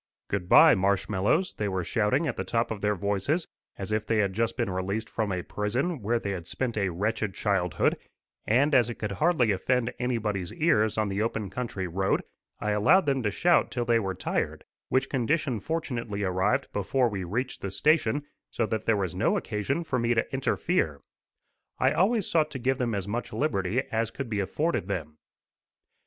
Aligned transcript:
"Good 0.29 0.49
bye, 0.49 0.73
Marshmallows," 0.73 1.53
they 1.53 1.67
were 1.69 1.83
shouting 1.83 2.25
at 2.25 2.35
the 2.35 2.43
top 2.43 2.71
of 2.71 2.81
their 2.81 2.95
voices, 2.95 3.47
as 3.77 3.91
if 3.91 4.07
they 4.07 4.17
had 4.17 4.33
just 4.33 4.57
been 4.57 4.71
released 4.71 5.07
from 5.07 5.31
a 5.31 5.43
prison, 5.43 6.01
where 6.01 6.17
they 6.17 6.31
had 6.31 6.47
spent 6.47 6.75
a 6.75 6.89
wretched 6.89 7.35
childhood; 7.35 7.97
and, 8.47 8.73
as 8.73 8.89
it 8.89 8.95
could 8.95 9.11
hardly 9.11 9.51
offend 9.51 9.93
anybody's 9.99 10.51
ears 10.53 10.97
on 10.97 11.07
the 11.07 11.21
open 11.21 11.51
country 11.51 11.85
road 11.87 12.23
I 12.59 12.71
allowed 12.71 13.05
them 13.05 13.21
to 13.21 13.29
shout 13.29 13.69
till 13.69 13.85
they 13.85 13.99
were 13.99 14.15
tired, 14.15 14.63
which 14.89 15.07
condition 15.07 15.59
fortunately 15.59 16.23
arrived 16.23 16.73
before 16.73 17.07
we 17.07 17.23
reached 17.23 17.61
the 17.61 17.69
station, 17.69 18.25
so 18.49 18.65
that 18.65 18.87
there 18.87 18.97
was 18.97 19.13
no 19.13 19.37
occasion 19.37 19.83
for 19.83 19.99
me 19.99 20.15
to 20.15 20.33
interfere. 20.33 21.01
I 21.77 21.91
always 21.91 22.25
sought 22.25 22.49
to 22.49 22.57
give 22.57 22.79
them 22.79 22.95
as 22.95 23.07
much 23.07 23.31
liberty 23.31 23.83
as 23.91 24.09
could 24.09 24.31
be 24.31 24.39
afforded 24.39 24.87
them. 24.87 25.19